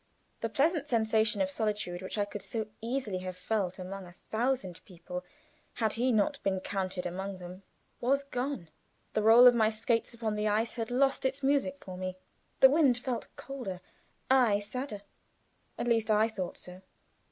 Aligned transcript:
The 0.39 0.49
pleasant 0.49 0.87
sensation 0.87 1.41
of 1.41 1.49
solitude, 1.51 2.01
which 2.01 2.17
I 2.17 2.25
could 2.25 2.41
so 2.41 2.65
easily 2.81 3.19
have 3.19 3.37
felt 3.37 3.77
among 3.77 4.07
a 4.07 4.11
thousand 4.11 4.83
people 4.83 5.23
had 5.73 5.93
he 5.93 6.11
not 6.11 6.41
been 6.41 6.59
counted 6.59 7.05
among 7.05 7.37
them, 7.37 7.61
was 7.99 8.23
gone. 8.23 8.69
The 9.13 9.21
roll 9.21 9.45
of 9.45 9.53
my 9.53 9.69
skates 9.69 10.11
upon 10.11 10.33
the 10.33 10.47
ice 10.47 10.73
had 10.73 10.89
lost 10.89 11.23
its 11.23 11.43
music 11.43 11.83
for 11.85 11.97
me; 11.97 12.17
the 12.61 12.69
wind 12.71 12.97
felt 12.97 13.27
colder 13.35 13.79
I 14.27 14.59
sadder. 14.59 15.03
At 15.77 15.87
least 15.87 16.09
I 16.09 16.27
thought 16.27 16.57
so. 16.57 16.81